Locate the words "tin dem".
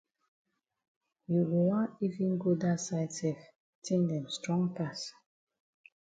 3.83-4.25